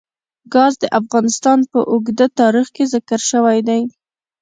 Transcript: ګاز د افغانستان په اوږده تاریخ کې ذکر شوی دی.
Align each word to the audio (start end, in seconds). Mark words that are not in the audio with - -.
ګاز 0.53 0.73
د 0.83 0.85
افغانستان 0.99 1.59
په 1.71 1.79
اوږده 1.91 2.27
تاریخ 2.39 2.67
کې 2.75 2.83
ذکر 2.93 3.19
شوی 3.31 3.59
دی. 3.67 3.81